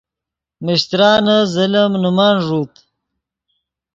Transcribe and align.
میشترانے 0.65 1.37
ظلم 1.53 1.91
نے 2.01 2.09
من 2.17 2.35
ݱوت 2.45 2.73